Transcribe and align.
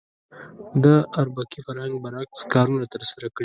د 0.83 0.85
اربکي 1.21 1.59
فرهنګ 1.65 1.93
برعکس 2.03 2.41
کارونه 2.53 2.85
ترسره 2.93 3.27
کړي. 3.35 3.39